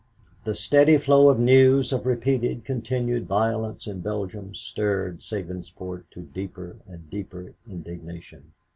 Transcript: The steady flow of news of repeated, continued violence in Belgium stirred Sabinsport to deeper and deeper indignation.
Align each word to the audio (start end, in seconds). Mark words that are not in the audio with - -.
The 0.45 0.55
steady 0.55 0.97
flow 0.97 1.29
of 1.29 1.37
news 1.39 1.93
of 1.93 2.07
repeated, 2.07 2.65
continued 2.65 3.27
violence 3.27 3.85
in 3.85 3.99
Belgium 3.99 4.55
stirred 4.55 5.19
Sabinsport 5.19 6.05
to 6.09 6.21
deeper 6.21 6.77
and 6.87 7.07
deeper 7.07 7.53
indignation. 7.69 8.51